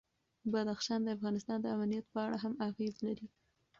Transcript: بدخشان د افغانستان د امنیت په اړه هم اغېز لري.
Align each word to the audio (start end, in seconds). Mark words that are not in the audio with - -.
بدخشان 0.51 0.99
د 1.03 1.07
افغانستان 1.17 1.57
د 1.61 1.65
امنیت 1.75 2.05
په 2.13 2.19
اړه 2.25 2.37
هم 2.43 2.53
اغېز 2.67 2.95
لري. 3.07 3.27